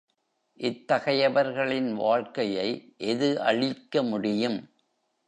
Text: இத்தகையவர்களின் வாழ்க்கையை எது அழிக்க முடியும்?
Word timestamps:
இத்தகையவர்களின் 0.59 1.91
வாழ்க்கையை 1.93 2.67
எது 3.05 3.41
அழிக்க 3.41 4.03
முடியும்? 4.03 4.59